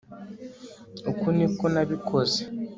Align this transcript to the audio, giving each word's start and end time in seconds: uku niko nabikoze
uku 1.09 1.25
niko 1.35 1.63
nabikoze 1.73 2.39